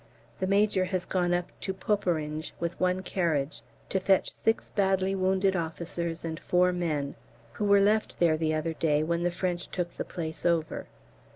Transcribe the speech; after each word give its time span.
The 0.39 0.47
Major 0.47 0.85
has 0.85 1.05
gone 1.05 1.31
up 1.31 1.51
to 1.59 1.75
Poperinghe 1.75 2.53
with 2.59 2.79
one 2.79 3.03
carriage 3.03 3.61
to 3.89 3.99
fetch 3.99 4.31
six 4.33 4.71
badly 4.71 5.13
wounded 5.13 5.55
officers 5.55 6.25
and 6.25 6.39
four 6.39 6.73
men 6.73 7.13
who 7.51 7.65
were 7.65 7.81
left 7.81 8.17
there 8.19 8.35
the 8.35 8.55
other 8.55 8.73
day 8.73 9.03
when 9.03 9.21
the 9.21 9.29
French 9.29 9.67
took 9.67 9.91
the 9.91 10.03
place 10.03 10.43
over. 10.43 10.87